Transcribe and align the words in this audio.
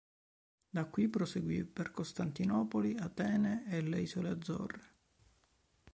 Da 0.67 0.85
qui 0.85 1.09
proseguì 1.09 1.63
per 1.63 1.91
Costantinopoli, 1.91 2.95
Atene 2.97 3.65
e 3.69 3.81
le 3.81 3.99
isole 4.01 4.29
Azzorre. 4.29 4.89